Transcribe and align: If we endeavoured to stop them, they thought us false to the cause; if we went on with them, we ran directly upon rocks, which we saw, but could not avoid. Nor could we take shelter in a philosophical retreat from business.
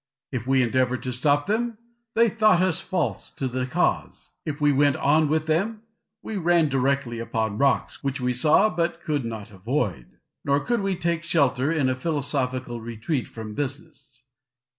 If 0.31 0.47
we 0.47 0.63
endeavoured 0.63 1.03
to 1.03 1.13
stop 1.13 1.45
them, 1.45 1.77
they 2.15 2.27
thought 2.27 2.59
us 2.59 2.81
false 2.81 3.29
to 3.35 3.47
the 3.47 3.67
cause; 3.67 4.31
if 4.47 4.59
we 4.59 4.71
went 4.71 4.95
on 4.95 5.29
with 5.29 5.45
them, 5.45 5.83
we 6.23 6.37
ran 6.37 6.69
directly 6.69 7.19
upon 7.19 7.59
rocks, 7.59 8.03
which 8.03 8.19
we 8.19 8.33
saw, 8.33 8.67
but 8.71 8.99
could 9.01 9.25
not 9.25 9.51
avoid. 9.51 10.17
Nor 10.43 10.61
could 10.61 10.81
we 10.81 10.95
take 10.95 11.23
shelter 11.23 11.71
in 11.71 11.87
a 11.87 11.93
philosophical 11.93 12.81
retreat 12.81 13.27
from 13.27 13.53
business. 13.53 14.23